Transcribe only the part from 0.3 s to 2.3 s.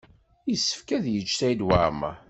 Yessefk ad yečč Saɛid Waɛmaṛ.